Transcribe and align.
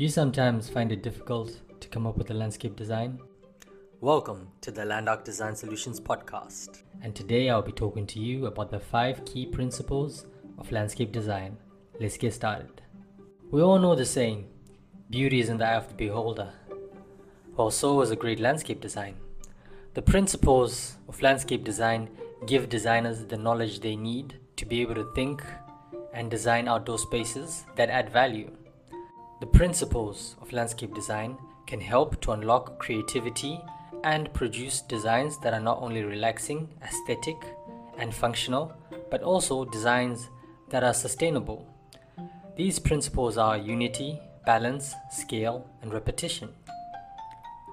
Do 0.00 0.04
you 0.04 0.08
sometimes 0.08 0.66
find 0.66 0.90
it 0.92 1.02
difficult 1.02 1.60
to 1.78 1.88
come 1.88 2.06
up 2.06 2.16
with 2.16 2.30
a 2.30 2.32
landscape 2.32 2.74
design? 2.74 3.20
Welcome 4.00 4.48
to 4.62 4.70
the 4.70 4.80
Landark 4.80 5.24
Design 5.24 5.54
Solutions 5.54 6.00
podcast. 6.00 6.84
And 7.02 7.14
today 7.14 7.50
I'll 7.50 7.60
be 7.60 7.70
talking 7.70 8.06
to 8.06 8.18
you 8.18 8.46
about 8.46 8.70
the 8.70 8.80
five 8.80 9.22
key 9.26 9.44
principles 9.44 10.24
of 10.56 10.72
landscape 10.72 11.12
design. 11.12 11.58
Let's 12.00 12.16
get 12.16 12.32
started. 12.32 12.80
We 13.50 13.60
all 13.60 13.78
know 13.78 13.94
the 13.94 14.06
saying 14.06 14.48
beauty 15.10 15.40
is 15.40 15.50
in 15.50 15.58
the 15.58 15.66
eye 15.66 15.74
of 15.74 15.88
the 15.88 15.94
beholder. 15.94 16.50
Well, 17.54 17.70
so 17.70 18.00
is 18.00 18.10
a 18.10 18.16
great 18.16 18.40
landscape 18.40 18.80
design. 18.80 19.16
The 19.92 20.00
principles 20.00 20.96
of 21.08 21.20
landscape 21.20 21.62
design 21.62 22.08
give 22.46 22.70
designers 22.70 23.26
the 23.26 23.36
knowledge 23.36 23.80
they 23.80 23.96
need 23.96 24.40
to 24.56 24.64
be 24.64 24.80
able 24.80 24.94
to 24.94 25.12
think 25.14 25.42
and 26.14 26.30
design 26.30 26.68
outdoor 26.68 26.98
spaces 26.98 27.66
that 27.76 27.90
add 27.90 28.08
value. 28.08 28.50
The 29.40 29.46
principles 29.46 30.36
of 30.42 30.52
landscape 30.52 30.94
design 30.94 31.38
can 31.66 31.80
help 31.80 32.20
to 32.20 32.32
unlock 32.32 32.78
creativity 32.78 33.58
and 34.04 34.30
produce 34.34 34.82
designs 34.82 35.38
that 35.38 35.54
are 35.54 35.60
not 35.60 35.80
only 35.80 36.02
relaxing, 36.02 36.68
aesthetic, 36.82 37.36
and 37.96 38.14
functional, 38.14 38.74
but 39.10 39.22
also 39.22 39.64
designs 39.64 40.28
that 40.68 40.84
are 40.84 40.92
sustainable. 40.92 41.66
These 42.56 42.80
principles 42.80 43.38
are 43.38 43.56
unity, 43.56 44.20
balance, 44.44 44.94
scale, 45.10 45.66
and 45.80 45.90
repetition. 45.90 46.50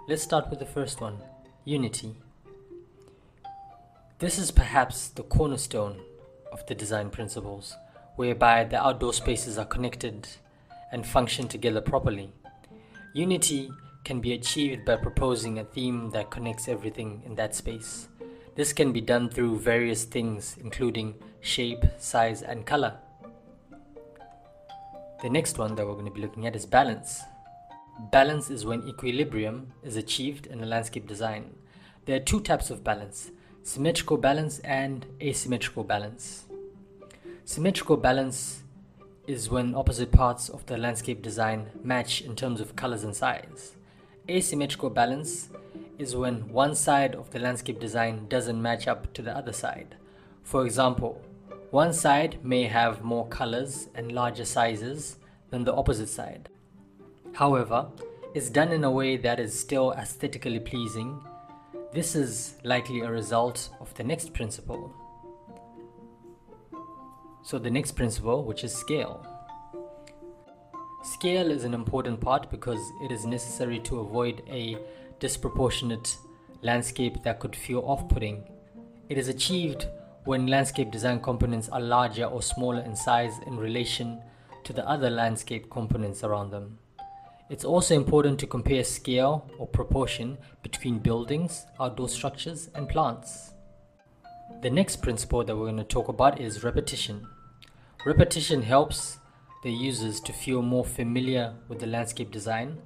Let's 0.08 0.24
start 0.24 0.50
with 0.50 0.60
the 0.60 0.66
first 0.66 1.02
one 1.02 1.18
unity. 1.66 2.16
This 4.20 4.40
is 4.40 4.52
perhaps 4.52 5.10
the 5.10 5.24
cornerstone 5.24 6.00
of 6.54 6.66
the 6.68 6.76
design 6.76 7.10
principles, 7.10 7.76
whereby 8.16 8.64
the 8.64 8.82
outdoor 8.82 9.12
spaces 9.12 9.58
are 9.58 9.66
connected 9.66 10.30
and 10.92 11.06
function 11.06 11.48
together 11.48 11.82
properly. 11.82 12.34
Unity 13.14 13.70
can 14.04 14.22
be 14.22 14.34
achieved 14.34 14.86
by 14.86 14.96
proposing 14.96 15.60
a 15.60 15.64
theme 15.64 16.10
that 16.12 16.30
connects 16.30 16.68
everything 16.68 17.22
in 17.26 17.36
that 17.36 17.56
space. 17.56 18.08
This 18.56 18.74
can 18.74 18.92
be 18.92 19.02
done 19.02 19.30
through 19.30 19.60
various 19.60 20.04
things, 20.04 20.56
including 20.62 21.16
shape, 21.42 21.84
size, 21.98 22.42
and 22.42 22.66
color. 22.66 22.98
The 25.22 25.30
next 25.30 25.58
one 25.58 25.76
that 25.76 25.86
we're 25.86 25.94
going 25.94 26.06
to 26.06 26.12
be 26.12 26.22
looking 26.22 26.48
at 26.48 26.56
is 26.56 26.66
balance. 26.66 27.22
Balance 28.12 28.50
is 28.50 28.66
when 28.66 28.88
equilibrium 28.88 29.74
is 29.84 29.96
achieved 29.96 30.46
in 30.46 30.62
a 30.62 30.66
landscape 30.66 31.08
design. 31.08 31.56
There 32.06 32.16
are 32.16 32.24
two 32.24 32.40
types 32.42 32.70
of 32.70 32.84
balance 32.84 33.32
symmetrical 33.64 34.16
balance 34.16 34.60
and 34.60 35.06
asymmetrical 35.22 35.84
balance. 35.84 36.46
Symmetrical 37.44 37.98
balance 37.98 38.64
is 39.28 39.50
when 39.50 39.76
opposite 39.76 40.12
parts 40.12 40.48
of 40.48 40.66
the 40.66 40.78
landscape 40.78 41.22
design 41.22 41.68
match 41.84 42.22
in 42.22 42.36
terms 42.36 42.62
of 42.62 42.78
colors 42.78 43.04
and 43.04 43.16
size. 43.16 43.76
Asymmetrical 44.30 44.90
balance 44.90 45.50
is 45.98 46.16
when 46.16 46.50
one 46.50 46.76
side 46.76 47.14
of 47.14 47.30
the 47.32 47.40
landscape 47.40 47.80
design 47.80 48.26
doesn't 48.30 48.62
match 48.62 48.88
up 48.88 49.14
to 49.14 49.22
the 49.22 49.36
other 49.36 49.52
side. 49.52 49.96
For 50.44 50.66
example, 50.66 51.22
one 51.72 51.92
side 51.92 52.38
may 52.44 52.64
have 52.64 53.04
more 53.04 53.28
colors 53.28 53.90
and 53.96 54.14
larger 54.14 54.46
sizes 54.46 55.18
than 55.50 55.66
the 55.66 55.74
opposite 55.74 56.10
side. 56.10 56.48
However, 57.34 57.88
it's 58.34 58.50
done 58.50 58.72
in 58.72 58.86
a 58.86 58.92
way 58.92 59.18
that 59.18 59.40
is 59.40 59.60
still 59.60 59.92
aesthetically 59.94 60.60
pleasing. 60.60 61.22
This 61.92 62.16
is 62.16 62.56
likely 62.64 63.02
a 63.02 63.12
result 63.12 63.70
of 63.82 63.94
the 63.96 64.04
next 64.04 64.34
principle. 64.34 64.94
So, 67.48 67.58
the 67.58 67.72
next 67.72 67.94
principle, 67.94 68.44
which 68.44 68.66
is 68.66 68.76
scale. 68.76 69.26
Scale 71.02 71.50
is 71.50 71.64
an 71.64 71.74
important 71.74 72.20
part 72.20 72.52
because 72.52 72.82
it 73.02 73.10
is 73.10 73.26
necessary 73.26 73.80
to 73.86 74.02
avoid 74.02 74.44
a 74.50 74.78
disproportionate 75.22 76.18
landscape 76.62 77.24
that 77.24 77.40
could 77.40 77.56
feel 77.56 77.80
off 77.86 78.10
putting. 78.10 78.44
It 79.08 79.18
is 79.18 79.30
achieved 79.30 79.88
when 80.26 80.48
landscape 80.48 80.92
design 80.92 81.22
components 81.22 81.70
are 81.70 81.80
larger 81.80 82.26
or 82.26 82.42
smaller 82.42 82.82
in 82.82 82.98
size 82.98 83.40
in 83.48 83.56
relation 83.56 84.22
to 84.66 84.74
the 84.74 84.86
other 84.86 85.10
landscape 85.10 85.70
components 85.70 86.26
around 86.26 86.52
them. 86.52 86.80
It's 87.50 87.64
also 87.64 87.96
important 87.96 88.42
to 88.42 88.48
compare 88.48 88.84
scale 88.84 89.50
or 89.58 89.68
proportion 89.68 90.38
between 90.64 91.00
buildings, 91.00 91.66
outdoor 91.80 92.10
structures, 92.10 92.70
and 92.76 92.90
plants. 92.90 93.54
The 94.62 94.70
next 94.70 94.98
principle 95.02 95.46
that 95.46 95.56
we're 95.56 95.72
going 95.72 95.78
to 95.78 95.86
talk 95.86 96.10
about 96.10 96.42
is 96.42 96.66
repetition. 96.66 97.26
Repetition 98.06 98.62
helps 98.62 99.18
the 99.64 99.72
users 99.72 100.20
to 100.22 100.32
feel 100.32 100.62
more 100.62 100.86
familiar 100.86 101.54
with 101.68 101.80
the 101.80 101.88
landscape 101.88 102.32
design. 102.32 102.78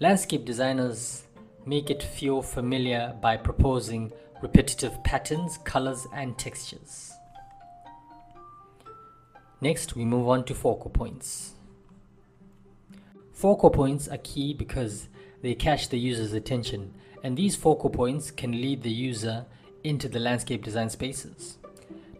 Landscape 0.00 0.44
designers 0.44 1.24
make 1.64 1.90
it 1.90 2.02
feel 2.02 2.42
familiar 2.42 3.14
by 3.22 3.36
proposing 3.36 4.12
repetitive 4.42 5.02
patterns, 5.04 5.58
colors, 5.58 6.06
and 6.14 6.36
textures. 6.36 7.12
Next, 9.60 9.96
we 9.96 10.04
move 10.04 10.28
on 10.28 10.44
to 10.44 10.54
focal 10.54 10.90
points. 10.90 11.54
Focal 13.32 13.70
points 13.70 14.08
are 14.08 14.18
key 14.18 14.54
because 14.54 15.08
they 15.40 15.54
catch 15.54 15.88
the 15.88 15.98
user's 15.98 16.32
attention, 16.32 16.94
and 17.22 17.36
these 17.36 17.56
focal 17.56 17.90
points 17.90 18.30
can 18.30 18.52
lead 18.52 18.82
the 18.82 18.90
user 18.90 19.46
into 19.84 20.08
the 20.08 20.18
landscape 20.18 20.64
design 20.64 20.90
spaces. 20.90 21.58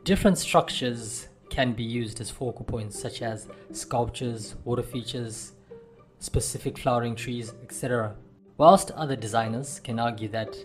Different 0.04 0.38
structures 0.38 1.27
can 1.58 1.72
be 1.72 1.82
used 1.82 2.20
as 2.20 2.30
focal 2.30 2.64
points, 2.64 2.96
such 2.96 3.20
as 3.20 3.48
sculptures, 3.72 4.54
water 4.64 4.82
features, 4.94 5.54
specific 6.20 6.78
flowering 6.78 7.16
trees, 7.16 7.52
etc. 7.64 8.14
Whilst 8.58 8.92
other 8.92 9.16
designers 9.16 9.80
can 9.80 9.98
argue 9.98 10.28
that 10.28 10.56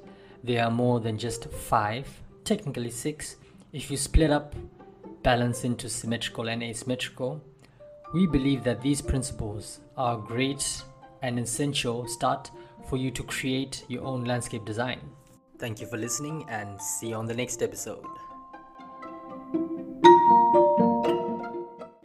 there 0.43 0.63
are 0.63 0.69
more 0.69 0.99
than 0.99 1.17
just 1.17 1.49
five, 1.49 2.07
technically 2.43 2.91
six, 2.91 3.37
if 3.71 3.89
you 3.89 3.97
split 3.97 4.29
up 4.29 4.53
balance 5.23 5.63
into 5.63 5.89
symmetrical 5.89 6.47
and 6.47 6.61
asymmetrical, 6.61 7.41
we 8.13 8.27
believe 8.27 8.63
that 8.63 8.83
these 8.83 9.01
principles 9.01 9.79
are 9.97 10.17
great 10.17 10.83
and 11.23 11.39
essential 11.39 12.07
start 12.07 12.51
for 12.87 12.97
you 12.97 13.09
to 13.09 13.23
create 13.23 13.83
your 13.87 14.03
own 14.03 14.25
landscape 14.25 14.63
design. 14.63 14.99
Thank 15.57 15.81
you 15.81 15.87
for 15.87 15.97
listening 15.97 16.45
and 16.49 16.79
see 16.79 17.09
you 17.09 17.15
on 17.15 17.25
the 17.25 17.33
next 17.33 17.63
episode. 17.63 18.05